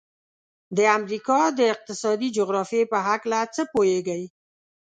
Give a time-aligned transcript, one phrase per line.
[0.77, 4.23] د امریکا د اقتصادي جغرافیې په هلکه څه پوهیږئ؟